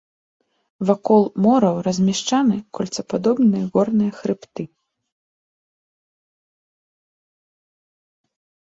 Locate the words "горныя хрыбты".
3.77-4.69